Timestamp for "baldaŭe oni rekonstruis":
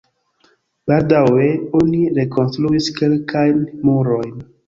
0.91-2.89